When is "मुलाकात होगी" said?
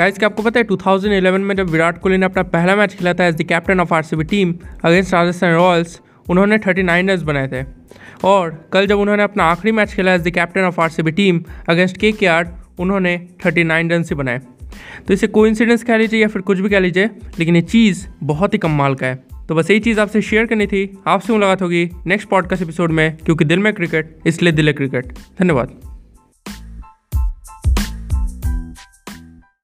21.32-21.90